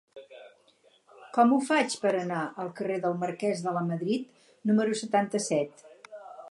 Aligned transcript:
Com 1.37 1.53
ho 1.53 1.59
faig 1.67 1.97
per 2.05 2.13
anar 2.21 2.39
al 2.65 2.73
carrer 2.81 2.99
del 3.05 3.21
Marquès 3.25 3.63
de 3.67 3.75
Lamadrid 3.77 4.69
número 4.71 5.01
setanta-set? 5.05 5.91